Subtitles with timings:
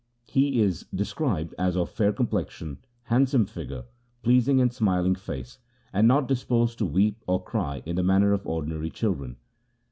[0.25, 3.83] He is described as of fair complexion, handsome figure,
[4.23, 5.59] pleasing and smiling face,
[5.93, 9.37] and not disposed to weep or cry in the manner of ordinary children.